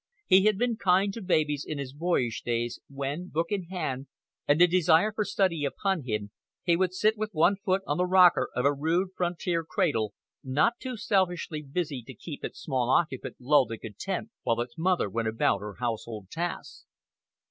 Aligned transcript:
He 0.25 0.45
had 0.45 0.57
been 0.57 0.77
kind 0.77 1.13
to 1.13 1.21
babies 1.21 1.63
in 1.63 1.77
his 1.77 1.93
boyish 1.93 2.41
days, 2.41 2.79
when, 2.89 3.27
book 3.27 3.51
in 3.51 3.65
hand, 3.65 4.07
and 4.47 4.59
the 4.59 4.65
desire 4.65 5.11
for 5.13 5.23
study 5.23 5.63
upon 5.63 6.05
him, 6.05 6.31
he 6.63 6.75
would 6.75 6.95
sit 6.95 7.19
with 7.19 7.29
one 7.35 7.55
foot 7.57 7.83
on 7.85 7.97
the 7.97 8.07
rocker 8.07 8.49
of 8.55 8.65
a 8.65 8.73
rude 8.73 9.09
frontier 9.15 9.63
cradle, 9.63 10.15
not 10.43 10.79
too 10.79 10.97
selfishly 10.97 11.61
busy 11.61 12.01
to 12.01 12.15
keep 12.15 12.43
its 12.43 12.59
small 12.59 12.89
occupant 12.89 13.35
lulled 13.39 13.71
and 13.71 13.81
content, 13.81 14.31
while 14.41 14.59
its 14.59 14.75
mother 14.75 15.07
went 15.07 15.27
about 15.27 15.59
her 15.59 15.75
household 15.75 16.31
tasks. 16.31 16.87